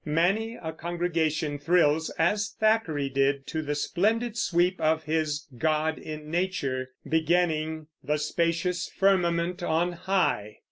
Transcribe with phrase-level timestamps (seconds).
[0.03, 6.31] Many a congregation thrills, as Thackeray did, to the splendid sweep of his "God in
[6.31, 10.55] Nature," beginning, "The spacious firmament on high."